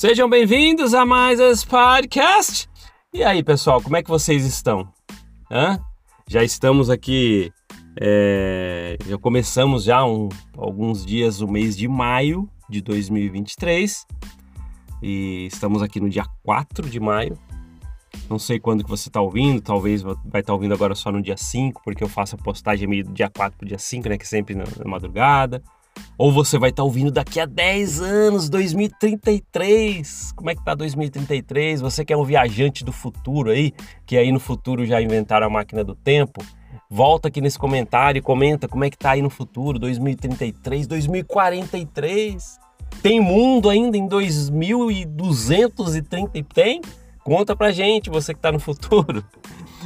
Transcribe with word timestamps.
Sejam 0.00 0.30
bem-vindos 0.30 0.94
a 0.94 1.04
mais 1.04 1.38
esse 1.38 1.66
podcast. 1.66 2.66
E 3.12 3.22
aí, 3.22 3.42
pessoal, 3.42 3.82
como 3.82 3.98
é 3.98 4.02
que 4.02 4.08
vocês 4.08 4.46
estão? 4.46 4.90
Hã? 5.50 5.78
Já 6.26 6.42
estamos 6.42 6.88
aqui, 6.88 7.52
é, 8.00 8.96
já 9.06 9.18
começamos 9.18 9.84
já 9.84 10.02
um, 10.02 10.30
alguns 10.56 11.04
dias 11.04 11.42
o 11.42 11.46
mês 11.46 11.76
de 11.76 11.86
maio 11.86 12.48
de 12.66 12.80
2023 12.80 14.06
e 15.02 15.46
estamos 15.52 15.82
aqui 15.82 16.00
no 16.00 16.08
dia 16.08 16.24
4 16.44 16.88
de 16.88 16.98
maio. 16.98 17.38
Não 18.26 18.38
sei 18.38 18.58
quando 18.58 18.82
que 18.82 18.88
você 18.88 19.10
está 19.10 19.20
ouvindo, 19.20 19.60
talvez 19.60 20.00
vai 20.00 20.14
estar 20.14 20.44
tá 20.44 20.54
ouvindo 20.54 20.72
agora 20.72 20.94
só 20.94 21.12
no 21.12 21.20
dia 21.20 21.36
5, 21.36 21.82
porque 21.84 22.02
eu 22.02 22.08
faço 22.08 22.36
a 22.36 22.38
postagem 22.38 22.88
meio 22.88 23.04
do 23.04 23.12
dia 23.12 23.28
4 23.28 23.58
para 23.58 23.66
o 23.66 23.68
dia 23.68 23.78
5, 23.78 24.08
né, 24.08 24.16
que 24.16 24.26
sempre 24.26 24.54
na, 24.54 24.64
na 24.78 24.90
madrugada. 24.90 25.62
Ou 26.16 26.30
você 26.30 26.58
vai 26.58 26.70
estar 26.70 26.82
tá 26.82 26.84
ouvindo 26.84 27.10
daqui 27.10 27.40
a 27.40 27.46
10 27.46 28.02
anos, 28.02 28.50
2033. 28.50 30.32
Como 30.32 30.50
é 30.50 30.54
que 30.54 30.64
tá 30.64 30.74
2033? 30.74 31.80
Você 31.80 32.04
que 32.04 32.12
é 32.12 32.16
um 32.16 32.24
viajante 32.24 32.84
do 32.84 32.92
futuro 32.92 33.50
aí, 33.50 33.72
que 34.04 34.16
aí 34.16 34.30
no 34.30 34.38
futuro 34.38 34.84
já 34.84 35.00
inventaram 35.00 35.46
a 35.46 35.50
máquina 35.50 35.82
do 35.82 35.94
tempo, 35.94 36.44
volta 36.90 37.28
aqui 37.28 37.40
nesse 37.40 37.58
comentário 37.58 38.18
e 38.18 38.22
comenta 38.22 38.68
como 38.68 38.84
é 38.84 38.90
que 38.90 38.98
tá 38.98 39.12
aí 39.12 39.22
no 39.22 39.30
futuro, 39.30 39.78
2033, 39.78 40.86
2043. 40.86 42.60
Tem 43.02 43.18
mundo 43.18 43.70
ainda 43.70 43.96
em 43.96 44.06
2230 44.06 46.44
tem? 46.52 46.82
Conta 47.24 47.56
pra 47.56 47.70
gente, 47.70 48.10
você 48.10 48.34
que 48.34 48.40
tá 48.40 48.52
no 48.52 48.58
futuro. 48.58 49.24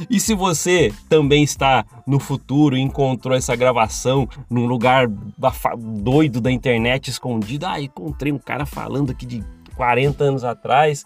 E 0.09 0.19
se 0.19 0.33
você 0.33 0.93
também 1.09 1.43
está 1.43 1.85
no 2.05 2.19
futuro 2.19 2.77
e 2.77 2.81
encontrou 2.81 3.35
essa 3.35 3.55
gravação 3.55 4.27
num 4.49 4.65
lugar 4.65 5.07
doido 5.77 6.41
da 6.41 6.51
internet 6.51 7.09
escondido, 7.09 7.65
ah, 7.65 7.79
encontrei 7.79 8.31
um 8.31 8.39
cara 8.39 8.65
falando 8.65 9.11
aqui 9.11 9.25
de 9.25 9.43
40 9.75 10.23
anos 10.23 10.43
atrás, 10.43 11.05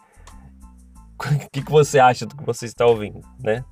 o 1.20 1.50
que, 1.52 1.62
que 1.62 1.72
você 1.72 2.00
acha 2.00 2.26
do 2.26 2.36
que 2.36 2.46
você 2.46 2.66
está 2.66 2.86
ouvindo, 2.86 3.22
né? 3.40 3.64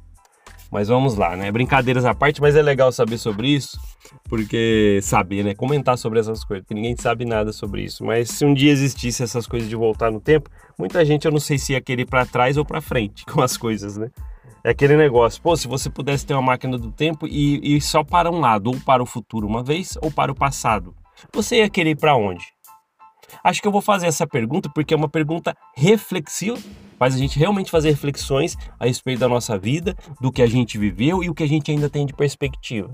Mas 0.69 0.89
vamos 0.89 1.15
lá, 1.15 1.35
né? 1.35 1.49
Brincadeiras 1.49 2.03
à 2.03 2.13
parte, 2.13 2.41
mas 2.41 2.55
é 2.55 2.61
legal 2.61 2.91
saber 2.91 3.17
sobre 3.17 3.47
isso, 3.47 3.79
porque 4.25 4.99
saber, 5.01 5.43
né? 5.43 5.55
Comentar 5.55 5.97
sobre 5.97 6.19
essas 6.19 6.43
coisas, 6.43 6.65
porque 6.65 6.75
ninguém 6.75 6.95
sabe 6.97 7.23
nada 7.23 7.53
sobre 7.53 7.83
isso. 7.83 8.03
Mas 8.03 8.29
se 8.31 8.45
um 8.45 8.53
dia 8.53 8.71
existisse 8.71 9.23
essas 9.23 9.47
coisas 9.47 9.69
de 9.69 9.75
voltar 9.75 10.11
no 10.11 10.19
tempo, 10.19 10.49
muita 10.77 11.05
gente 11.05 11.25
eu 11.25 11.31
não 11.31 11.39
sei 11.39 11.57
se 11.57 11.71
ia 11.71 11.79
querer 11.79 12.05
para 12.05 12.25
trás 12.25 12.57
ou 12.57 12.65
para 12.65 12.81
frente 12.81 13.25
com 13.31 13.41
as 13.41 13.55
coisas, 13.55 13.95
né? 13.95 14.09
É 14.67 14.71
aquele 14.71 14.97
negócio, 14.97 15.41
pô, 15.41 15.55
se 15.55 15.65
você 15.65 15.89
pudesse 15.89 16.25
ter 16.25 16.33
uma 16.33 16.41
máquina 16.41 16.77
do 16.77 16.91
tempo 16.91 17.25
e, 17.25 17.77
e 17.77 17.79
só 17.79 18.03
para 18.03 18.29
um 18.29 18.41
lado, 18.41 18.67
ou 18.67 18.77
para 18.81 19.01
o 19.01 19.05
futuro 19.05 19.47
uma 19.47 19.63
vez, 19.63 19.97
ou 20.01 20.11
para 20.11 20.29
o 20.29 20.35
passado, 20.35 20.93
você 21.33 21.59
ia 21.59 21.69
querer 21.69 21.91
ir 21.91 21.95
para 21.95 22.17
onde? 22.17 22.43
Acho 23.41 23.61
que 23.61 23.67
eu 23.69 23.71
vou 23.71 23.79
fazer 23.79 24.07
essa 24.07 24.27
pergunta 24.27 24.69
porque 24.75 24.93
é 24.93 24.97
uma 24.97 25.07
pergunta 25.07 25.55
reflexiva, 25.73 26.57
faz 26.99 27.15
a 27.15 27.17
gente 27.17 27.39
realmente 27.39 27.71
fazer 27.71 27.91
reflexões 27.91 28.57
a 28.77 28.85
respeito 28.87 29.19
da 29.19 29.29
nossa 29.29 29.57
vida, 29.57 29.95
do 30.19 30.33
que 30.33 30.41
a 30.41 30.47
gente 30.47 30.77
viveu 30.77 31.23
e 31.23 31.29
o 31.29 31.33
que 31.33 31.43
a 31.43 31.47
gente 31.47 31.71
ainda 31.71 31.89
tem 31.89 32.05
de 32.05 32.13
perspectiva. 32.13 32.91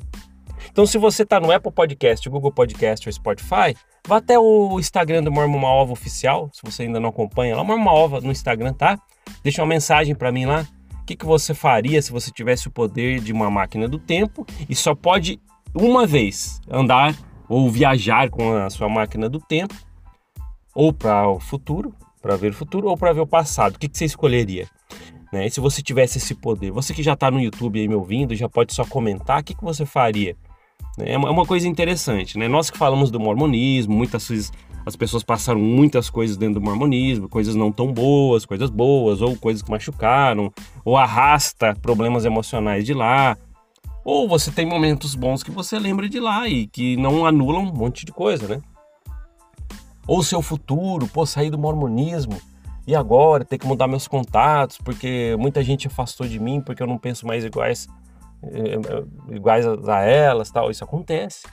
Então, 0.69 0.85
se 0.85 0.99
você 0.99 1.23
está 1.23 1.39
no 1.39 1.51
Apple 1.51 1.71
Podcast, 1.71 2.29
Google 2.29 2.51
Podcast 2.51 3.09
ou 3.09 3.13
Spotify, 3.13 3.75
vá 4.07 4.17
até 4.17 4.38
o 4.38 4.79
Instagram 4.79 5.23
do 5.23 5.31
Mormon 5.31 5.63
Ova 5.63 5.91
oficial, 5.91 6.51
se 6.53 6.61
você 6.63 6.83
ainda 6.83 6.99
não 6.99 7.09
acompanha 7.09 7.55
lá, 7.55 7.63
Mormon 7.63 7.89
Ova 7.89 8.21
no 8.21 8.31
Instagram, 8.31 8.73
tá? 8.73 8.99
Deixa 9.44 9.59
uma 9.59 9.67
mensagem 9.67 10.13
para 10.13 10.31
mim 10.31 10.45
lá, 10.45 10.67
o 11.04 11.06
que, 11.06 11.18
que 11.18 11.26
você 11.26 11.54
faria 11.54 12.02
se 12.02 12.14
você 12.14 12.32
tivesse 12.32 12.70
o 12.70 12.72
poder 12.72 13.20
de 13.20 13.34
uma 13.34 13.52
máquina 13.52 13.90
do 13.90 14.00
tempo 14.00 14.48
e 14.70 14.73
só 14.73 14.96
pode 14.96 15.38
uma 15.76 16.08
vez 16.08 16.62
andar 16.72 17.14
ou 17.50 17.70
viajar 17.70 18.30
com 18.30 18.56
a 18.56 18.70
sua 18.70 18.88
máquina 18.88 19.28
do 19.28 19.38
tempo, 19.38 19.76
ou 20.74 20.94
para 20.94 21.28
o 21.28 21.42
futuro, 21.42 21.94
para 22.22 22.38
ver 22.38 22.52
o 22.52 22.54
futuro, 22.54 22.88
ou 22.88 22.98
para 22.98 23.12
ver 23.12 23.19
o 23.19 23.28
passado? 23.28 23.75
O 23.75 23.80
que, 23.80 23.90
que 23.90 23.97
você 23.97 24.06
escolheria? 24.06 24.66
Né? 25.31 25.47
E 25.47 25.52
se 25.52 25.59
você 25.59 25.81
tivesse 25.81 26.19
esse 26.19 26.36
poder, 26.36 26.72
você 26.72 26.94
que 26.94 27.03
já 27.03 27.13
está 27.13 27.30
no 27.30 27.42
YouTube 27.42 27.81
aí 27.81 27.88
me 27.88 27.96
ouvindo, 27.96 28.34
já 28.34 28.47
pode 28.47 28.74
só 28.74 28.86
comentar, 28.86 29.42
o 29.42 29.44
que, 29.44 29.53
que 29.53 29.63
você 29.63 29.86
faria? 29.86 30.38
É 30.97 31.18
uma 31.18 31.44
é 31.44 31.46
coisa 31.46 31.68
interessante, 31.68 32.38
né? 32.38 32.47
Nós 32.47 32.69
que 32.69 32.78
falamos 32.78 33.12
do 33.12 33.19
mormonismo, 33.19 33.94
muitas 33.94 34.28
vezes 34.30 34.53
as 34.85 34.95
pessoas 34.95 35.23
passaram 35.23 35.59
muitas 35.59 36.09
coisas 36.09 36.35
dentro 36.35 36.55
do 36.55 36.61
mormonismo, 36.61 37.29
coisas 37.29 37.55
não 37.55 37.71
tão 37.71 37.91
boas, 37.91 38.45
coisas 38.45 38.69
boas, 38.69 39.21
ou 39.21 39.35
coisas 39.38 39.61
que 39.61 39.71
machucaram, 39.71 40.51
ou 40.83 40.97
arrasta 40.97 41.75
problemas 41.81 42.25
emocionais 42.25 42.85
de 42.85 42.94
lá. 42.94 43.38
Ou 44.03 44.27
você 44.27 44.51
tem 44.51 44.66
momentos 44.66 45.16
bons 45.16 45.44
que 45.44 45.51
você 45.51 45.79
lembra 45.79 46.09
de 46.09 46.19
lá 46.19 46.47
e 46.49 46.67
que 46.67 46.97
não 46.97 47.25
anulam 47.25 47.63
um 47.63 47.73
monte 47.73 48.05
de 48.05 48.11
coisa, 48.11 48.47
né? 48.47 48.61
Ou 50.05 50.21
seu 50.21 50.41
futuro, 50.41 51.07
pô, 51.07 51.25
sair 51.25 51.50
do 51.50 51.57
mormonismo 51.57 52.38
e 52.85 52.94
agora 52.94 53.45
ter 53.45 53.57
que 53.57 53.65
mudar 53.65 53.88
meus 53.88 54.05
contatos 54.05 54.77
porque 54.77 55.38
muita 55.39 55.63
gente 55.63 55.88
afastou 55.88 56.27
de 56.27 56.38
mim 56.38 56.59
porque 56.59 56.83
eu 56.83 56.88
não 56.88 56.97
penso 56.97 57.25
mais 57.25 57.45
iguais, 57.45 57.88
eh, 58.44 58.75
eh, 58.75 59.35
iguais 59.35 59.65
a 59.65 60.01
elas, 60.01 60.51
tal. 60.51 60.69
Isso 60.69 60.83
acontece. 60.83 61.44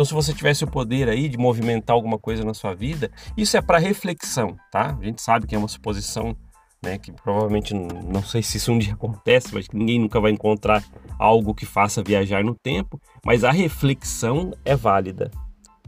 Então, 0.00 0.06
se 0.06 0.14
você 0.14 0.32
tivesse 0.32 0.64
o 0.64 0.66
poder 0.66 1.10
aí 1.10 1.28
de 1.28 1.36
movimentar 1.36 1.92
alguma 1.92 2.18
coisa 2.18 2.42
na 2.42 2.54
sua 2.54 2.72
vida, 2.72 3.10
isso 3.36 3.54
é 3.54 3.60
para 3.60 3.76
reflexão, 3.76 4.56
tá? 4.72 4.96
A 4.98 5.04
gente 5.04 5.20
sabe 5.20 5.46
que 5.46 5.54
é 5.54 5.58
uma 5.58 5.68
suposição, 5.68 6.34
né? 6.82 6.96
Que 6.96 7.12
provavelmente 7.12 7.74
não 7.74 8.22
sei 8.22 8.42
se 8.42 8.56
isso 8.56 8.72
um 8.72 8.78
dia 8.78 8.94
acontece, 8.96 9.52
mas 9.52 9.68
que 9.68 9.76
ninguém 9.76 9.98
nunca 9.98 10.18
vai 10.18 10.30
encontrar 10.30 10.82
algo 11.18 11.54
que 11.54 11.66
faça 11.66 12.02
viajar 12.02 12.42
no 12.42 12.54
tempo, 12.54 12.98
mas 13.22 13.44
a 13.44 13.50
reflexão 13.50 14.54
é 14.64 14.74
válida. 14.74 15.30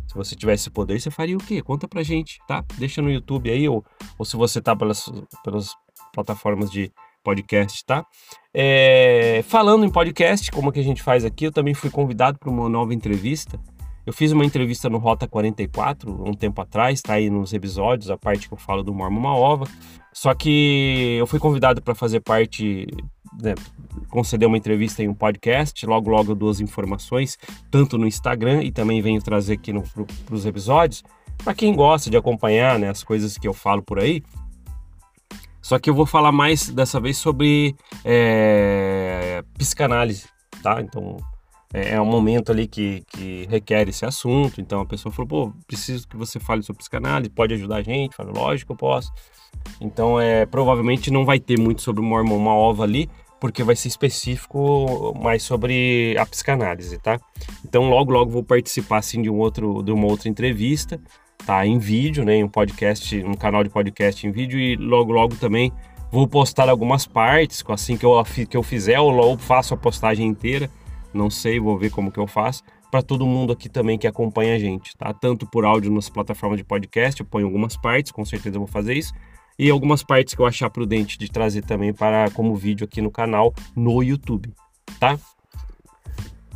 Se 0.06 0.14
você 0.14 0.36
tivesse 0.36 0.68
o 0.68 0.72
poder, 0.72 1.00
você 1.00 1.10
faria 1.10 1.34
o 1.34 1.42
quê? 1.42 1.62
Conta 1.62 1.88
pra 1.88 2.02
gente, 2.02 2.38
tá? 2.46 2.62
Deixa 2.76 3.00
no 3.00 3.10
YouTube 3.10 3.50
aí, 3.50 3.66
ou, 3.66 3.82
ou 4.18 4.26
se 4.26 4.36
você 4.36 4.60
tá 4.60 4.76
pelas, 4.76 5.10
pelas 5.42 5.70
plataformas 6.12 6.70
de 6.70 6.92
podcast, 7.24 7.82
tá? 7.86 8.04
É, 8.52 9.42
falando 9.48 9.86
em 9.86 9.90
podcast, 9.90 10.50
como 10.50 10.70
que 10.70 10.80
a 10.80 10.84
gente 10.84 11.02
faz 11.02 11.24
aqui, 11.24 11.46
eu 11.46 11.52
também 11.52 11.72
fui 11.72 11.88
convidado 11.88 12.38
para 12.38 12.50
uma 12.50 12.68
nova 12.68 12.92
entrevista 12.92 13.58
eu 14.04 14.12
fiz 14.12 14.32
uma 14.32 14.44
entrevista 14.44 14.90
no 14.90 14.98
Rota 14.98 15.28
44 15.28 16.28
um 16.28 16.34
tempo 16.34 16.60
atrás, 16.60 17.00
tá 17.00 17.14
aí 17.14 17.30
nos 17.30 17.52
episódios, 17.52 18.10
a 18.10 18.18
parte 18.18 18.48
que 18.48 18.54
eu 18.54 18.58
falo 18.58 18.82
do 18.82 18.92
Mormon 18.92 19.20
Maova. 19.20 19.66
Só 20.12 20.34
que 20.34 21.16
eu 21.18 21.26
fui 21.26 21.38
convidado 21.38 21.80
para 21.80 21.94
fazer 21.94 22.20
parte, 22.20 22.86
né, 23.40 23.54
conceder 24.10 24.46
uma 24.46 24.58
entrevista 24.58 25.02
em 25.02 25.08
um 25.08 25.14
podcast. 25.14 25.86
Logo, 25.86 26.10
logo 26.10 26.32
eu 26.32 26.34
dou 26.34 26.50
as 26.50 26.60
informações, 26.60 27.38
tanto 27.70 27.96
no 27.96 28.06
Instagram 28.06 28.62
e 28.62 28.72
também 28.72 29.00
venho 29.00 29.22
trazer 29.22 29.54
aqui 29.54 29.72
os 30.30 30.44
episódios. 30.44 31.02
Para 31.42 31.54
quem 31.54 31.74
gosta 31.74 32.10
de 32.10 32.16
acompanhar 32.16 32.78
né, 32.78 32.90
as 32.90 33.02
coisas 33.02 33.38
que 33.38 33.48
eu 33.48 33.54
falo 33.54 33.82
por 33.82 33.98
aí. 33.98 34.22
Só 35.62 35.78
que 35.78 35.88
eu 35.88 35.94
vou 35.94 36.04
falar 36.04 36.32
mais 36.32 36.68
dessa 36.68 37.00
vez 37.00 37.16
sobre 37.16 37.76
é, 38.04 39.42
psicanálise, 39.56 40.26
tá? 40.60 40.82
Então, 40.82 41.16
é, 41.72 41.94
é 41.94 42.00
um 42.00 42.06
momento 42.06 42.52
ali 42.52 42.66
que, 42.66 43.02
que 43.08 43.46
requer 43.48 43.88
esse 43.88 44.04
assunto. 44.04 44.60
Então 44.60 44.80
a 44.80 44.86
pessoa 44.86 45.12
falou: 45.12 45.28
pô, 45.28 45.52
preciso 45.66 46.06
que 46.06 46.16
você 46.16 46.38
fale 46.38 46.62
sobre 46.62 46.78
psicanálise, 46.78 47.30
pode 47.30 47.54
ajudar 47.54 47.76
a 47.76 47.82
gente? 47.82 48.14
Falei: 48.14 48.32
lógico, 48.34 48.72
eu 48.72 48.76
posso. 48.76 49.10
Então 49.80 50.20
é, 50.20 50.44
provavelmente 50.46 51.10
não 51.10 51.24
vai 51.24 51.38
ter 51.38 51.58
muito 51.58 51.82
sobre 51.82 52.02
Mormon 52.02 52.36
uma 52.36 52.54
ova 52.54 52.84
ali, 52.84 53.08
porque 53.40 53.62
vai 53.62 53.76
ser 53.76 53.88
específico 53.88 55.14
mais 55.20 55.42
sobre 55.42 56.14
a 56.18 56.26
psicanálise, 56.26 56.98
tá? 56.98 57.18
Então 57.64 57.88
logo 57.88 58.12
logo 58.12 58.30
vou 58.30 58.42
participar 58.42 58.98
assim 58.98 59.22
de 59.22 59.30
um 59.30 59.38
outro 59.38 59.82
de 59.82 59.92
uma 59.92 60.06
outra 60.06 60.28
entrevista, 60.28 61.00
tá? 61.46 61.66
Em 61.66 61.78
vídeo, 61.78 62.24
né? 62.24 62.36
Em 62.36 62.44
um 62.44 62.48
podcast, 62.48 63.22
um 63.24 63.34
canal 63.34 63.64
de 63.64 63.70
podcast 63.70 64.26
em 64.26 64.30
vídeo 64.30 64.58
e 64.58 64.76
logo 64.76 65.12
logo 65.12 65.36
também 65.36 65.72
vou 66.10 66.28
postar 66.28 66.68
algumas 66.68 67.06
partes, 67.06 67.64
assim 67.68 67.96
que 67.96 68.04
eu 68.04 68.22
que 68.48 68.56
eu 68.56 68.62
fizer, 68.62 68.98
eu 68.98 69.38
faço 69.38 69.72
a 69.72 69.76
postagem 69.78 70.26
inteira 70.26 70.68
não 71.14 71.30
sei, 71.30 71.60
vou 71.60 71.78
ver 71.78 71.90
como 71.90 72.10
que 72.10 72.18
eu 72.18 72.26
faço. 72.26 72.62
Para 72.90 73.02
todo 73.02 73.26
mundo 73.26 73.52
aqui 73.52 73.68
também 73.68 73.98
que 73.98 74.06
acompanha 74.06 74.54
a 74.54 74.58
gente, 74.58 74.96
tá? 74.96 75.12
Tanto 75.14 75.46
por 75.46 75.64
áudio 75.64 75.90
nas 75.90 76.08
plataformas 76.08 76.58
de 76.58 76.64
podcast, 76.64 77.20
eu 77.20 77.26
ponho 77.26 77.46
algumas 77.46 77.76
partes, 77.76 78.12
com 78.12 78.24
certeza 78.24 78.58
vou 78.58 78.66
fazer 78.66 78.94
isso. 78.96 79.12
E 79.58 79.70
algumas 79.70 80.02
partes 80.02 80.34
que 80.34 80.40
eu 80.40 80.46
achar 80.46 80.68
prudente 80.70 81.18
de 81.18 81.30
trazer 81.30 81.62
também 81.62 81.92
para 81.92 82.30
como 82.30 82.54
vídeo 82.54 82.84
aqui 82.84 83.00
no 83.00 83.10
canal 83.10 83.54
no 83.74 84.02
YouTube, 84.02 84.52
tá? 84.98 85.18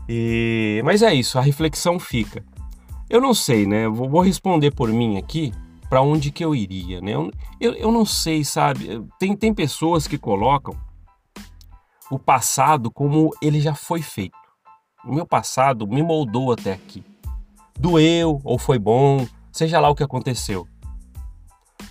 E... 0.08 0.80
Mas 0.84 1.02
é 1.02 1.14
isso, 1.14 1.38
a 1.38 1.42
reflexão 1.42 1.98
fica. 1.98 2.44
Eu 3.08 3.20
não 3.20 3.32
sei, 3.32 3.66
né? 3.66 3.88
Vou 3.88 4.20
responder 4.20 4.72
por 4.72 4.90
mim 4.90 5.16
aqui 5.16 5.52
para 5.88 6.02
onde 6.02 6.30
que 6.30 6.44
eu 6.44 6.54
iria, 6.54 7.00
né? 7.00 7.14
Eu, 7.14 7.30
eu, 7.60 7.72
eu 7.74 7.92
não 7.92 8.04
sei, 8.04 8.44
sabe? 8.44 9.02
Tem, 9.18 9.36
tem 9.36 9.54
pessoas 9.54 10.06
que 10.06 10.18
colocam 10.18 10.76
o 12.10 12.18
passado 12.18 12.90
como 12.90 13.30
ele 13.40 13.60
já 13.60 13.74
foi 13.74 14.02
feito 14.02 14.45
o 15.06 15.14
meu 15.14 15.26
passado 15.26 15.86
me 15.86 16.02
moldou 16.02 16.52
até 16.52 16.72
aqui. 16.72 17.02
Doeu 17.78 18.40
ou 18.42 18.58
foi 18.58 18.78
bom, 18.78 19.26
seja 19.52 19.78
lá 19.80 19.88
o 19.88 19.94
que 19.94 20.02
aconteceu. 20.02 20.66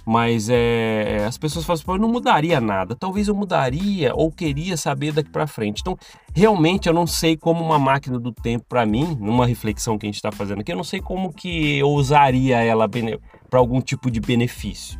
Mas 0.05 0.49
é, 0.49 1.25
as 1.27 1.35
pessoas 1.37 1.65
falam 1.65 1.81
assim, 1.81 1.91
eu 1.91 1.97
não 1.97 2.11
mudaria 2.11 2.61
nada. 2.61 2.95
Talvez 2.95 3.27
eu 3.27 3.33
mudaria 3.33 4.13
ou 4.13 4.31
queria 4.31 4.77
saber 4.77 5.11
daqui 5.11 5.31
para 5.31 5.47
frente. 5.47 5.81
Então, 5.81 5.97
realmente 6.33 6.87
eu 6.87 6.93
não 6.93 7.07
sei 7.07 7.35
como 7.35 7.63
uma 7.63 7.79
máquina 7.79 8.19
do 8.19 8.31
tempo 8.31 8.65
para 8.69 8.85
mim, 8.85 9.17
numa 9.19 9.47
reflexão 9.47 9.97
que 9.97 10.05
a 10.05 10.09
gente 10.09 10.17
está 10.17 10.31
fazendo 10.31 10.61
aqui, 10.61 10.71
eu 10.71 10.77
não 10.77 10.83
sei 10.83 11.01
como 11.01 11.33
que 11.33 11.77
eu 11.77 11.89
usaria 11.89 12.61
ela 12.61 12.87
para 13.49 13.59
algum 13.59 13.81
tipo 13.81 14.11
de 14.11 14.19
benefício. 14.19 14.99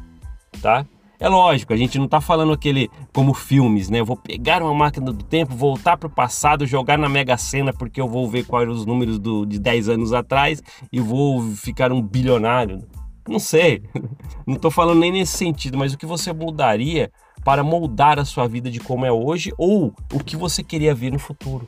tá? 0.59 0.85
É 1.19 1.29
lógico, 1.29 1.71
a 1.71 1.77
gente 1.77 1.97
não 1.97 2.07
tá 2.07 2.19
falando 2.19 2.51
aquele 2.51 2.89
como 3.13 3.33
filmes, 3.33 3.89
né? 3.89 3.99
Eu 3.99 4.05
vou 4.05 4.17
pegar 4.17 4.61
uma 4.61 4.73
máquina 4.73 5.11
do 5.11 5.23
tempo, 5.23 5.55
voltar 5.55 5.95
para 5.95 6.07
o 6.07 6.09
passado, 6.09 6.65
jogar 6.65 6.97
na 6.97 7.07
Mega 7.07 7.37
Sena 7.37 7.71
porque 7.71 8.01
eu 8.01 8.07
vou 8.07 8.29
ver 8.29 8.45
quais 8.45 8.69
os 8.69 8.85
números 8.85 9.17
do, 9.17 9.45
de 9.45 9.57
10 9.57 9.89
anos 9.89 10.13
atrás 10.13 10.61
e 10.91 10.99
vou 10.99 11.41
ficar 11.55 11.91
um 11.91 12.01
bilionário. 12.01 12.83
Não 13.27 13.39
sei, 13.39 13.83
não 14.45 14.55
tô 14.55 14.69
falando 14.69 14.99
nem 14.99 15.11
nesse 15.11 15.37
sentido, 15.37 15.77
mas 15.77 15.93
o 15.93 15.97
que 15.97 16.05
você 16.05 16.33
mudaria 16.33 17.09
para 17.43 17.63
moldar 17.63 18.19
a 18.19 18.25
sua 18.25 18.47
vida 18.47 18.69
de 18.69 18.79
como 18.79 19.05
é 19.05 19.11
hoje 19.11 19.53
ou 19.57 19.93
o 20.11 20.23
que 20.23 20.35
você 20.35 20.61
queria 20.61 20.93
ver 20.93 21.11
no 21.11 21.19
futuro. 21.19 21.67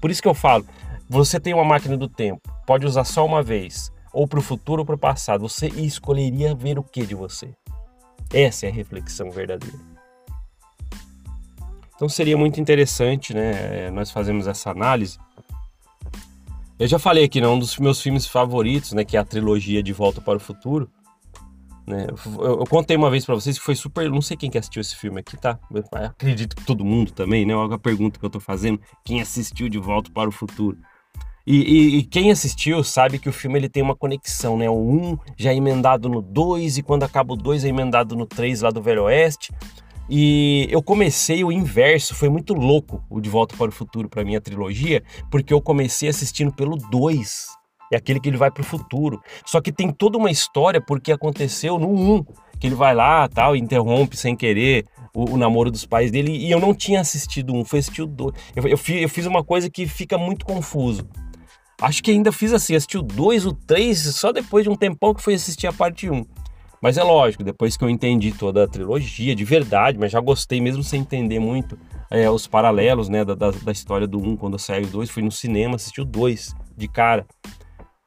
Por 0.00 0.10
isso 0.10 0.20
que 0.20 0.28
eu 0.28 0.34
falo, 0.34 0.66
você 1.08 1.40
tem 1.40 1.54
uma 1.54 1.64
máquina 1.64 1.96
do 1.96 2.08
tempo, 2.08 2.40
pode 2.66 2.86
usar 2.86 3.04
só 3.04 3.24
uma 3.24 3.42
vez, 3.42 3.90
ou 4.12 4.26
para 4.26 4.38
o 4.38 4.42
futuro 4.42 4.82
ou 4.82 4.86
para 4.86 4.96
o 4.96 4.98
passado. 4.98 5.48
Você 5.48 5.68
escolheria 5.68 6.54
ver 6.54 6.78
o 6.78 6.82
que 6.82 7.06
de 7.06 7.14
você? 7.14 7.54
Essa 8.32 8.66
é 8.66 8.70
a 8.70 8.72
reflexão 8.72 9.30
verdadeira. 9.30 9.78
Então 11.94 12.08
seria 12.08 12.36
muito 12.36 12.60
interessante, 12.60 13.32
né? 13.34 13.90
Nós 13.90 14.10
fazemos 14.10 14.46
essa 14.46 14.70
análise. 14.70 15.18
Eu 16.78 16.88
já 16.88 16.98
falei 16.98 17.24
aqui, 17.24 17.40
né, 17.40 17.46
um 17.46 17.58
dos 17.58 17.78
meus 17.78 18.00
filmes 18.00 18.26
favoritos, 18.26 18.92
né, 18.92 19.04
que 19.04 19.16
é 19.16 19.20
a 19.20 19.24
trilogia 19.24 19.82
De 19.82 19.92
Volta 19.92 20.20
para 20.20 20.36
o 20.36 20.40
Futuro. 20.40 20.90
Né, 21.86 22.06
eu, 22.10 22.58
eu 22.60 22.66
contei 22.66 22.96
uma 22.96 23.08
vez 23.08 23.24
para 23.24 23.36
vocês 23.36 23.56
que 23.56 23.64
foi 23.64 23.76
super. 23.76 24.10
Não 24.10 24.20
sei 24.20 24.36
quem 24.36 24.50
que 24.50 24.58
assistiu 24.58 24.80
esse 24.80 24.96
filme 24.96 25.20
aqui, 25.20 25.36
tá? 25.36 25.60
Eu 25.72 25.84
acredito 25.92 26.56
que 26.56 26.64
todo 26.64 26.84
mundo 26.84 27.12
também, 27.12 27.46
né? 27.46 27.54
Olha 27.54 27.74
a 27.74 27.78
pergunta 27.78 28.18
que 28.18 28.24
eu 28.24 28.30
tô 28.30 28.40
fazendo: 28.40 28.80
quem 29.04 29.20
assistiu 29.20 29.68
De 29.68 29.78
Volta 29.78 30.10
para 30.10 30.28
o 30.28 30.32
Futuro? 30.32 30.78
E, 31.46 31.56
e, 31.56 31.98
e, 31.98 32.02
quem 32.04 32.30
assistiu 32.30 32.84
sabe 32.84 33.18
que 33.18 33.28
o 33.28 33.32
filme 33.32 33.58
ele 33.58 33.68
tem 33.68 33.82
uma 33.82 33.96
conexão, 33.96 34.56
né? 34.56 34.70
O 34.70 34.74
1 34.74 35.18
já 35.36 35.50
é 35.52 35.56
emendado 35.56 36.08
no 36.08 36.22
2 36.22 36.78
e 36.78 36.82
quando 36.82 37.02
acaba 37.02 37.34
o 37.34 37.36
2 37.36 37.64
é 37.64 37.68
emendado 37.68 38.14
no 38.14 38.26
3 38.26 38.62
lá 38.62 38.70
do 38.70 38.80
Velho 38.80 39.04
Oeste. 39.04 39.52
E 40.08 40.68
eu 40.70 40.82
comecei 40.82 41.42
o 41.42 41.50
inverso, 41.50 42.14
foi 42.14 42.28
muito 42.28 42.54
louco 42.54 43.02
o 43.08 43.20
De 43.20 43.30
Volta 43.30 43.56
para 43.56 43.68
o 43.68 43.72
Futuro 43.72 44.08
para 44.08 44.24
minha 44.24 44.40
trilogia, 44.40 45.02
porque 45.30 45.52
eu 45.52 45.60
comecei 45.60 46.08
assistindo 46.08 46.52
pelo 46.52 46.76
2. 46.76 47.46
É 47.92 47.96
aquele 47.96 48.20
que 48.20 48.28
ele 48.28 48.36
vai 48.36 48.50
para 48.50 48.62
o 48.62 48.64
futuro. 48.64 49.20
Só 49.44 49.60
que 49.60 49.70
tem 49.70 49.90
toda 49.90 50.16
uma 50.16 50.30
história 50.30 50.80
porque 50.80 51.12
aconteceu 51.12 51.78
no 51.78 51.88
1, 51.88 52.24
que 52.58 52.66
ele 52.66 52.74
vai 52.74 52.94
lá, 52.94 53.28
tal, 53.28 53.54
interrompe 53.54 54.16
sem 54.16 54.34
querer 54.34 54.86
o, 55.14 55.32
o, 55.32 55.36
namoro 55.36 55.70
dos 55.70 55.84
pais 55.84 56.10
dele 56.10 56.30
e 56.30 56.50
eu 56.50 56.58
não 56.58 56.74
tinha 56.74 57.00
assistido 57.00 57.52
um, 57.52 57.64
foi 57.64 57.80
assistir 57.80 58.02
o 58.02 58.06
dois. 58.06 58.34
Eu, 58.56 58.62
eu, 58.64 58.78
eu 59.00 59.08
fiz 59.08 59.26
uma 59.26 59.44
coisa 59.44 59.68
que 59.68 59.86
fica 59.86 60.16
muito 60.16 60.46
confuso. 60.46 61.06
Acho 61.82 62.00
que 62.00 62.12
ainda 62.12 62.30
fiz 62.30 62.52
assim, 62.52 62.76
assisti 62.76 62.96
o 62.96 63.02
2, 63.02 63.44
o 63.44 63.52
3, 63.52 63.98
só 64.14 64.30
depois 64.30 64.62
de 64.62 64.70
um 64.70 64.76
tempão 64.76 65.12
que 65.12 65.20
fui 65.20 65.34
assistir 65.34 65.66
a 65.66 65.72
parte 65.72 66.08
1. 66.08 66.14
Um. 66.14 66.24
Mas 66.80 66.96
é 66.96 67.02
lógico, 67.02 67.42
depois 67.42 67.76
que 67.76 67.82
eu 67.82 67.90
entendi 67.90 68.30
toda 68.32 68.62
a 68.62 68.68
trilogia 68.68 69.34
de 69.34 69.44
verdade, 69.44 69.98
mas 69.98 70.12
já 70.12 70.20
gostei 70.20 70.60
mesmo 70.60 70.84
sem 70.84 71.00
entender 71.00 71.40
muito 71.40 71.76
é, 72.08 72.30
os 72.30 72.46
paralelos 72.46 73.08
né, 73.08 73.24
da, 73.24 73.34
da, 73.34 73.50
da, 73.50 73.72
história 73.72 74.06
do 74.06 74.20
1 74.20 74.28
um, 74.28 74.36
quando 74.36 74.58
saiu 74.60 74.86
o 74.86 74.90
2, 74.90 75.10
fui 75.10 75.24
no 75.24 75.32
cinema, 75.32 75.74
assisti 75.74 76.00
o 76.00 76.04
2 76.04 76.54
de 76.76 76.86
cara. 76.86 77.26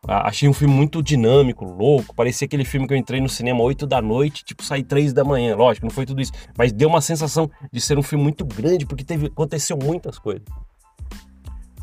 Achei 0.08 0.48
um 0.48 0.54
filme 0.54 0.74
muito 0.74 1.02
dinâmico, 1.02 1.66
louco. 1.66 2.16
Parecia 2.16 2.46
aquele 2.46 2.64
filme 2.64 2.88
que 2.88 2.94
eu 2.94 2.98
entrei 2.98 3.20
no 3.20 3.28
cinema 3.28 3.62
8 3.62 3.88
da 3.88 4.02
noite, 4.02 4.46
tipo, 4.46 4.64
saí 4.64 4.84
3 4.84 5.12
da 5.12 5.24
manhã. 5.24 5.56
Lógico, 5.56 5.86
não 5.86 5.92
foi 5.92 6.06
tudo 6.06 6.22
isso. 6.22 6.32
Mas 6.56 6.72
deu 6.72 6.88
uma 6.88 7.02
sensação 7.02 7.50
de 7.74 7.82
ser 7.82 7.98
um 7.98 8.04
filme 8.04 8.24
muito 8.24 8.46
grande, 8.46 8.86
porque 8.86 9.04
teve, 9.04 9.26
aconteceu 9.26 9.76
muitas 9.76 10.20
coisas. 10.20 10.46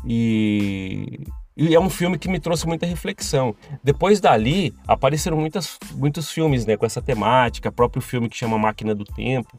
E 0.07 1.25
e 1.55 1.75
é 1.75 1.79
um 1.79 1.89
filme 1.89 2.17
que 2.17 2.27
me 2.27 2.39
trouxe 2.39 2.67
muita 2.67 2.85
reflexão. 2.85 3.55
Depois 3.83 4.19
dali, 4.19 4.73
apareceram 4.87 5.37
muitas, 5.37 5.77
muitos 5.93 6.31
filmes 6.31 6.65
né, 6.65 6.75
com 6.75 6.85
essa 6.85 7.01
temática, 7.01 7.71
próprio 7.71 8.01
filme 8.01 8.27
que 8.27 8.35
chama 8.35 8.57
Máquina 8.57 8.95
do 8.95 9.03
Tempo. 9.03 9.57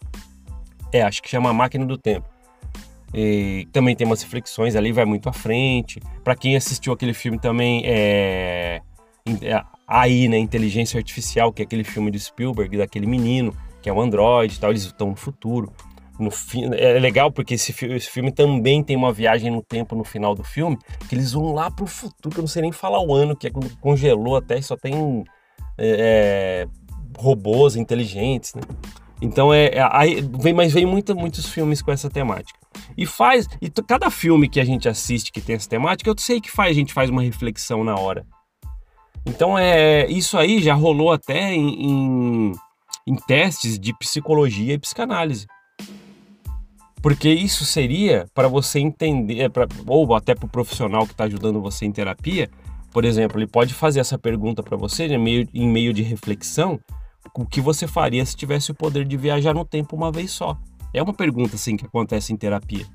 É, 0.93 1.03
acho 1.03 1.23
que 1.23 1.29
chama 1.29 1.53
Máquina 1.53 1.87
do 1.87 1.97
Tempo. 1.97 2.29
E 3.15 3.69
também 3.73 3.95
tem 3.95 4.05
umas 4.05 4.23
reflexões 4.23 4.75
ali, 4.75 4.91
vai 4.91 5.05
muito 5.05 5.29
à 5.29 5.33
frente. 5.33 6.01
Para 6.25 6.35
quem 6.35 6.57
assistiu 6.57 6.93
aquele 6.93 7.15
filme 7.15 7.39
também, 7.39 7.83
é, 7.85 8.83
é 9.41 9.63
aí, 9.87 10.27
né, 10.27 10.37
Inteligência 10.37 10.99
Artificial, 10.99 11.53
que 11.53 11.63
é 11.63 11.65
aquele 11.65 11.85
filme 11.85 12.11
de 12.11 12.19
Spielberg, 12.19 12.77
daquele 12.77 13.07
menino, 13.07 13.55
que 13.81 13.89
é 13.89 13.93
um 13.93 14.01
Android 14.01 14.59
tal, 14.59 14.71
eles 14.71 14.83
estão 14.83 15.11
no 15.11 15.17
futuro 15.17 15.73
no 16.19 16.31
fim, 16.31 16.67
é 16.75 16.99
legal 16.99 17.31
porque 17.33 17.55
esse, 17.55 17.75
esse, 17.87 18.09
filme 18.09 18.31
também 18.31 18.83
tem 18.83 18.97
uma 18.97 19.13
viagem 19.13 19.51
no 19.51 19.63
tempo 19.63 19.97
no 19.97 20.05
final 20.05 20.35
do 20.35 20.45
filme, 20.45 20.79
que 21.09 21.15
eles 21.15 21.33
vão 21.33 21.53
lá 21.53 21.71
pro 21.71 21.87
futuro, 21.87 22.31
que 22.31 22.39
eu 22.39 22.43
não 22.43 22.49
sei 22.49 22.63
nem 22.63 22.73
falar 22.73 23.01
o 23.01 23.13
ano, 23.13 23.37
que 23.37 23.49
é 23.49 23.51
congelou 23.81 24.37
até, 24.37 24.61
só 24.61 24.77
tem 24.77 25.25
é, 25.77 26.67
é, 26.67 26.69
robôs 27.19 27.77
inteligentes, 27.77 28.55
né? 28.55 28.63
Então 29.21 29.53
é, 29.53 29.67
é, 29.67 29.89
aí 29.91 30.21
vem, 30.41 30.53
mas 30.53 30.73
vem 30.73 30.87
muito, 30.87 31.17
muitos 31.17 31.47
filmes 31.47 31.81
com 31.81 31.91
essa 31.91 32.11
temática. 32.11 32.59
E 32.97 33.07
faz, 33.07 33.49
e 33.61 33.71
cada 33.71 34.11
filme 34.11 34.49
que 34.49 34.61
a 34.61 34.65
gente 34.65 34.89
assiste 34.89 35.33
que 35.33 35.41
tem 35.41 35.57
essa 35.57 35.69
temática, 35.69 36.11
eu 36.11 36.15
sei 36.19 36.41
que 36.41 36.51
faz, 36.51 36.71
a 36.71 36.75
gente 36.75 36.93
faz 36.93 37.11
uma 37.11 37.23
reflexão 37.23 37.83
na 37.83 37.95
hora. 37.95 38.27
Então 39.27 39.59
é 39.59 40.07
isso 40.07 40.37
aí 40.37 40.63
já 40.63 40.75
rolou 40.75 41.11
até 41.11 41.55
em, 41.55 41.87
em, 41.87 42.53
em 43.07 43.17
testes 43.27 43.79
de 43.79 43.97
psicologia 43.97 44.75
e 44.75 44.79
psicanálise. 44.79 45.47
Porque 47.05 47.29
isso 47.29 47.67
seria 47.67 48.27
para 48.33 48.49
você 48.49 48.79
entender, 48.79 49.39
é 49.39 49.49
pra, 49.51 49.69
ou 49.87 50.15
até 50.15 50.35
para 50.35 50.47
o 50.47 50.49
profissional 50.49 51.05
que 51.05 51.13
está 51.13 51.25
ajudando 51.25 51.61
você 51.61 51.85
em 51.85 51.93
terapia, 51.93 52.49
por 52.91 53.05
exemplo, 53.05 53.39
ele 53.39 53.47
pode 53.47 53.75
fazer 53.75 54.01
essa 54.01 54.19
pergunta 54.19 54.63
para 54.63 54.75
você 54.75 55.05
em 55.05 55.19
meio, 55.19 55.47
em 55.53 55.69
meio 55.69 55.93
de 55.93 56.03
reflexão, 56.03 56.81
o 57.35 57.45
que 57.45 57.61
você 57.61 57.87
faria 57.87 58.25
se 58.25 58.35
tivesse 58.35 58.71
o 58.71 58.75
poder 58.75 59.05
de 59.05 59.19
viajar 59.19 59.53
no 59.53 59.67
tempo 59.67 59.95
uma 59.95 60.11
vez 60.11 60.31
só? 60.31 60.57
É 60.95 61.03
uma 61.03 61.13
pergunta 61.13 61.57
assim 61.57 61.77
que 61.77 61.85
acontece 61.85 62.33
em 62.33 62.39
terapia. 62.39 62.87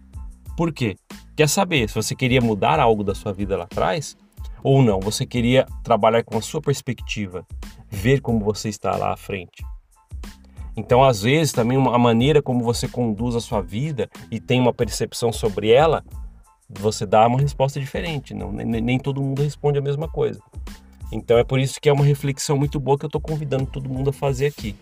Por 0.57 0.73
quê? 0.73 0.95
Quer 1.37 1.47
saber 1.47 1.87
se 1.87 1.93
você 1.93 2.15
queria 2.15 2.41
mudar 2.41 2.79
algo 2.79 3.03
da 3.03 3.13
sua 3.13 3.31
vida 3.31 3.55
lá 3.55 3.65
atrás 3.65 4.17
ou 4.63 4.81
não? 4.81 4.99
Você 5.01 5.23
queria 5.23 5.67
trabalhar 5.83 6.23
com 6.23 6.35
a 6.35 6.41
sua 6.41 6.61
perspectiva, 6.63 7.45
ver 7.87 8.21
como 8.21 8.43
você 8.43 8.69
está 8.69 8.97
lá 8.97 9.13
à 9.13 9.17
frente. 9.17 9.63
Então, 10.79 11.03
às 11.03 11.21
vezes, 11.21 11.51
também 11.51 11.77
a 11.77 11.97
maneira 11.97 12.41
como 12.41 12.63
você 12.63 12.87
conduz 12.87 13.35
a 13.35 13.41
sua 13.41 13.61
vida 13.61 14.09
e 14.31 14.39
tem 14.39 14.61
uma 14.61 14.73
percepção 14.73 15.31
sobre 15.31 15.69
ela, 15.69 16.03
você 16.69 17.05
dá 17.05 17.27
uma 17.27 17.39
resposta 17.39 17.79
diferente. 17.79 18.33
Não, 18.33 18.51
nem, 18.51 18.81
nem 18.81 18.97
todo 18.97 19.21
mundo 19.21 19.43
responde 19.43 19.77
a 19.77 19.81
mesma 19.81 20.07
coisa. 20.07 20.39
Então, 21.11 21.37
é 21.37 21.43
por 21.43 21.59
isso 21.59 21.81
que 21.81 21.89
é 21.89 21.93
uma 21.93 22.05
reflexão 22.05 22.57
muito 22.57 22.79
boa 22.79 22.97
que 22.97 23.03
eu 23.03 23.09
estou 23.09 23.19
convidando 23.19 23.65
todo 23.65 23.89
mundo 23.89 24.09
a 24.11 24.13
fazer 24.13 24.47
aqui. 24.47 24.73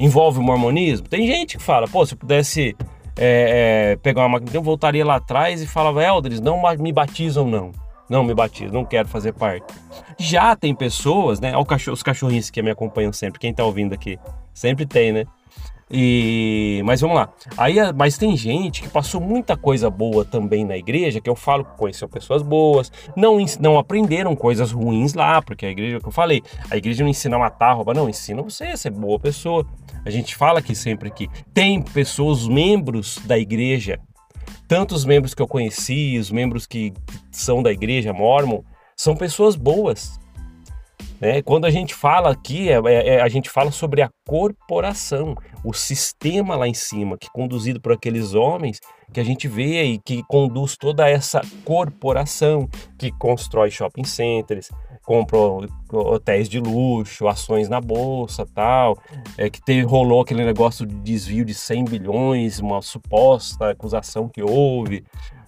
Envolve 0.00 0.40
o 0.40 0.42
mormonismo? 0.42 1.08
Tem 1.08 1.26
gente 1.26 1.56
que 1.56 1.62
fala, 1.62 1.86
pô, 1.86 2.04
se 2.04 2.14
eu 2.14 2.18
pudesse 2.18 2.76
é, 3.16 3.92
é, 3.92 3.96
pegar 3.96 4.22
uma 4.22 4.30
máquina, 4.30 4.50
então 4.50 4.60
eu 4.60 4.64
voltaria 4.64 5.04
lá 5.04 5.16
atrás 5.16 5.62
e 5.62 5.66
falava, 5.66 6.02
Eldris, 6.02 6.40
não 6.40 6.60
me 6.78 6.92
batizam 6.92 7.46
não. 7.46 7.70
Não 8.08 8.22
me 8.22 8.34
batizo, 8.34 8.72
não 8.72 8.84
quero 8.84 9.08
fazer 9.08 9.32
parte. 9.32 9.66
Já 10.16 10.54
tem 10.54 10.72
pessoas, 10.74 11.40
né? 11.40 11.52
Os 11.92 12.02
cachorrinhos 12.04 12.50
que 12.50 12.62
me 12.62 12.70
acompanham 12.70 13.12
sempre, 13.12 13.40
quem 13.40 13.52
tá 13.52 13.64
ouvindo 13.64 13.92
aqui, 13.92 14.16
sempre 14.54 14.86
tem, 14.86 15.12
né? 15.12 15.26
E 15.90 16.82
mas 16.84 17.00
vamos 17.00 17.16
lá. 17.16 17.28
Aí, 17.56 17.76
mas 17.94 18.18
tem 18.18 18.36
gente 18.36 18.82
que 18.82 18.88
passou 18.88 19.20
muita 19.20 19.56
coisa 19.56 19.88
boa 19.88 20.24
também 20.24 20.64
na 20.64 20.76
igreja, 20.76 21.20
que 21.20 21.30
eu 21.30 21.36
falo 21.36 21.64
que 21.64 21.76
conheceu 21.76 22.08
pessoas 22.08 22.42
boas, 22.42 22.90
não 23.16 23.38
não 23.60 23.78
aprenderam 23.78 24.34
coisas 24.34 24.72
ruins 24.72 25.14
lá, 25.14 25.40
porque 25.40 25.64
a 25.64 25.70
igreja 25.70 26.00
que 26.00 26.08
eu 26.08 26.12
falei, 26.12 26.42
a 26.70 26.76
igreja 26.76 27.04
não 27.04 27.10
ensina 27.10 27.36
a 27.36 27.38
matar, 27.38 27.72
roubar, 27.74 27.94
não, 27.94 28.08
ensina 28.08 28.42
você 28.42 28.64
a 28.64 28.76
ser 28.76 28.90
boa 28.90 29.18
pessoa. 29.18 29.64
A 30.04 30.10
gente 30.10 30.34
fala 30.34 30.58
aqui 30.58 30.74
sempre 30.74 31.10
que 31.10 31.28
tem 31.54 31.80
pessoas, 31.80 32.48
membros 32.48 33.18
da 33.24 33.38
igreja, 33.38 34.00
tantos 34.66 35.04
membros 35.04 35.34
que 35.34 35.42
eu 35.42 35.46
conheci, 35.46 36.18
os 36.18 36.30
membros 36.30 36.66
que 36.66 36.92
são 37.30 37.62
da 37.62 37.70
igreja 37.70 38.12
mormon, 38.12 38.62
são 38.96 39.14
pessoas 39.14 39.54
boas, 39.54 40.18
né? 41.20 41.42
Quando 41.42 41.64
a 41.64 41.70
gente 41.70 41.94
fala 41.94 42.30
aqui, 42.30 42.68
é, 42.68 42.80
é, 42.86 43.08
é, 43.14 43.22
a 43.22 43.28
gente 43.28 43.48
fala 43.48 43.70
sobre 43.70 44.02
a 44.02 44.10
corporação, 44.26 45.34
o 45.64 45.72
sistema 45.72 46.56
lá 46.56 46.68
em 46.68 46.74
cima, 46.74 47.16
que 47.16 47.28
conduzido 47.30 47.80
por 47.80 47.92
aqueles 47.92 48.34
homens 48.34 48.80
que 49.12 49.20
a 49.20 49.24
gente 49.24 49.48
vê 49.48 49.84
e 49.84 49.98
que 49.98 50.22
conduz 50.24 50.76
toda 50.76 51.08
essa 51.08 51.40
corporação, 51.64 52.68
que 52.98 53.10
constrói 53.12 53.70
shopping 53.70 54.04
centers, 54.04 54.68
compra 55.04 55.38
hotéis 55.92 56.48
de 56.48 56.58
luxo, 56.58 57.28
ações 57.28 57.68
na 57.68 57.80
bolsa 57.80 58.44
tal, 58.54 58.98
é, 59.38 59.48
que 59.48 59.80
rolou 59.82 60.20
aquele 60.20 60.44
negócio 60.44 60.84
de 60.84 60.94
desvio 60.96 61.44
de 61.44 61.54
100 61.54 61.84
bilhões, 61.84 62.58
uma 62.58 62.82
suposta 62.82 63.70
acusação 63.70 64.28
que 64.28 64.42
houve, 64.42 65.04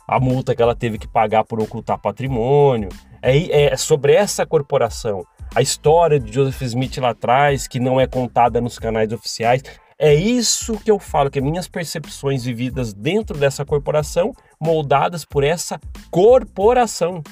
a 0.07 0.19
multa 0.19 0.55
que 0.55 0.63
ela 0.63 0.75
teve 0.75 0.97
que 0.97 1.07
pagar 1.07 1.45
por 1.45 1.61
ocultar 1.61 1.99
patrimônio. 1.99 2.89
É, 3.23 3.67
é 3.73 3.77
sobre 3.77 4.15
essa 4.15 4.47
corporação 4.47 5.25
a 5.55 5.63
história 5.63 6.21
de 6.21 6.33
Joseph 6.33 6.63
Smith 6.63 6.99
lá 6.99 7.11
atrás, 7.11 7.67
que 7.67 7.81
não 7.81 8.01
é 8.01 8.07
contada 8.07 8.61
nos 8.61 8.79
canais 8.79 9.13
oficiais. 9.13 9.63
É 9.99 10.15
isso 10.15 10.79
que 10.79 10.91
eu 10.91 10.99
falo, 10.99 11.31
que 11.31 11.41
minhas 11.41 11.67
percepções 11.67 12.45
vividas 12.45 12.93
dentro 12.93 13.37
dessa 13.37 13.65
corporação, 13.65 14.33
moldadas 14.61 15.25
por 15.25 15.43
essa 15.43 15.81
corporação. 16.11 17.23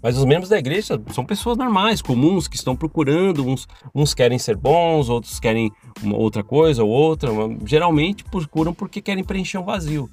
Mas 0.00 0.16
os 0.16 0.24
membros 0.24 0.50
da 0.50 0.58
igreja 0.58 1.02
são 1.12 1.24
pessoas 1.24 1.56
normais, 1.56 2.00
comuns, 2.00 2.46
que 2.46 2.54
estão 2.54 2.76
procurando, 2.76 3.44
uns, 3.44 3.66
uns 3.92 4.14
querem 4.14 4.38
ser 4.38 4.56
bons, 4.56 5.08
outros 5.08 5.40
querem 5.40 5.72
outra 6.12 6.44
coisa 6.44 6.84
ou 6.84 6.90
outra, 6.90 7.30
geralmente 7.64 8.22
procuram 8.22 8.72
porque 8.72 9.00
querem 9.00 9.24
preencher 9.24 9.58
um 9.58 9.64
vazio. 9.64 10.08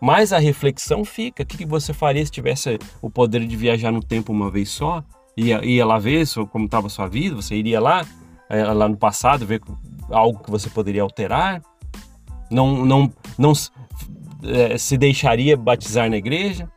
Mas 0.00 0.32
a 0.32 0.38
reflexão 0.38 1.04
fica: 1.04 1.42
o 1.42 1.46
que 1.46 1.64
você 1.64 1.92
faria 1.92 2.24
se 2.24 2.30
tivesse 2.30 2.78
o 3.00 3.10
poder 3.10 3.46
de 3.46 3.56
viajar 3.56 3.92
no 3.92 4.02
tempo 4.02 4.32
uma 4.32 4.50
vez 4.50 4.70
só? 4.70 5.02
Ia, 5.36 5.64
ia 5.64 5.86
lá 5.86 5.98
ver 5.98 6.26
como 6.50 6.64
estava 6.64 6.88
sua 6.88 7.08
vida? 7.08 7.36
Você 7.36 7.54
iria 7.54 7.80
lá, 7.80 8.04
eh, 8.50 8.64
lá 8.64 8.88
no 8.88 8.96
passado, 8.96 9.46
ver 9.46 9.60
algo 10.10 10.42
que 10.42 10.50
você 10.50 10.68
poderia 10.68 11.02
alterar? 11.02 11.62
Não, 12.50 12.84
não, 12.84 13.12
não 13.38 13.52
é, 14.42 14.76
se 14.76 14.96
deixaria 14.96 15.56
batizar 15.56 16.10
na 16.10 16.16
igreja? 16.16 16.68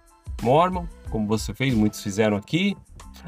Mormon? 0.43 0.85
como 1.11 1.27
você 1.27 1.53
fez, 1.53 1.75
muitos 1.75 2.01
fizeram 2.01 2.37
aqui, 2.37 2.75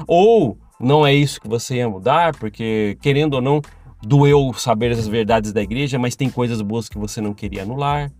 ou 0.08 0.58
não 0.80 1.06
é 1.06 1.14
isso 1.14 1.40
que 1.40 1.46
você 1.46 1.76
ia 1.76 1.88
mudar, 1.88 2.34
porque 2.36 2.98
querendo 3.00 3.34
ou 3.34 3.42
não, 3.42 3.60
doeu 4.02 4.52
saber 4.54 4.90
as 4.90 5.06
verdades 5.06 5.52
da 5.52 5.62
igreja, 5.62 5.98
mas 5.98 6.16
tem 6.16 6.28
coisas 6.28 6.60
boas 6.62 6.88
que 6.88 6.98
você 6.98 7.20
não 7.20 7.32
queria 7.32 7.62
anular. 7.62 8.10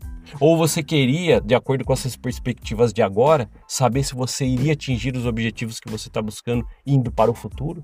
Ou 0.41 0.57
você 0.57 0.83
queria, 0.83 1.41
de 1.41 1.55
acordo 1.55 1.85
com 1.85 1.93
essas 1.93 2.17
perspectivas 2.17 2.93
de 2.93 3.03
agora, 3.03 3.49
saber 3.69 4.03
se 4.03 4.15
você 4.15 4.45
iria 4.45 4.73
atingir 4.73 5.17
os 5.17 5.27
objetivos 5.27 5.81
que 5.81 5.91
você 5.91 6.09
está 6.09 6.21
buscando 6.21 6.67
indo 6.87 7.11
para 7.11 7.31
o 7.31 7.35
futuro? 7.35 7.83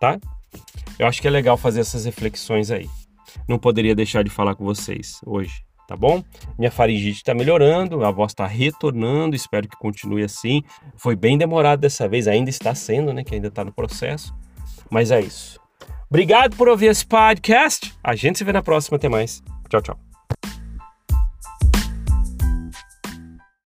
Tá? 0.00 0.18
Eu 0.98 1.06
acho 1.06 1.20
que 1.20 1.28
é 1.28 1.30
legal 1.30 1.56
fazer 1.56 1.80
essas 1.80 2.04
reflexões 2.04 2.70
aí. 2.70 2.88
Não 3.48 3.58
poderia 3.58 3.94
deixar 3.94 4.22
de 4.22 4.30
falar 4.30 4.54
com 4.54 4.64
vocês 4.64 5.20
hoje 5.24 5.64
tá 5.92 5.96
bom? 5.96 6.24
Minha 6.58 6.70
faringite 6.70 7.18
está 7.18 7.34
melhorando, 7.34 8.02
a 8.02 8.10
voz 8.10 8.32
está 8.32 8.46
retornando, 8.46 9.36
espero 9.36 9.68
que 9.68 9.76
continue 9.76 10.22
assim. 10.22 10.62
Foi 10.96 11.14
bem 11.14 11.36
demorado 11.36 11.80
dessa 11.80 12.08
vez, 12.08 12.26
ainda 12.26 12.48
está 12.48 12.74
sendo, 12.74 13.12
né? 13.12 13.22
Que 13.22 13.34
ainda 13.34 13.48
está 13.48 13.62
no 13.62 13.72
processo. 13.72 14.34
Mas 14.90 15.10
é 15.10 15.20
isso. 15.20 15.60
Obrigado 16.08 16.56
por 16.56 16.68
ouvir 16.68 16.86
esse 16.86 17.04
podcast. 17.04 17.92
A 18.02 18.14
gente 18.14 18.38
se 18.38 18.44
vê 18.44 18.52
na 18.52 18.62
próxima. 18.62 18.96
Até 18.96 19.08
mais. 19.08 19.42
Tchau, 19.68 19.82
tchau. 19.82 20.11